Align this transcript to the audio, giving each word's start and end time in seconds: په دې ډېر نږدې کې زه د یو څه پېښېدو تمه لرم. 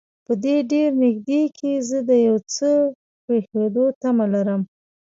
په 0.25 0.33
دې 0.43 0.55
ډېر 0.71 0.89
نږدې 1.03 1.41
کې 1.57 1.71
زه 1.89 1.97
د 2.09 2.11
یو 2.27 2.35
څه 2.55 2.69
پېښېدو 3.25 3.85
تمه 4.01 4.25
لرم. 4.33 4.61